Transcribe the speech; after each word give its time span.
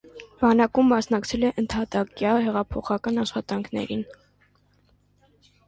Բանակում 0.43 0.87
մասնակցել 0.93 1.45
է 1.49 1.51
ընդհատակյա 1.65 2.33
հեղափոխական 2.47 3.23
աշխատանքներին։ 3.27 4.05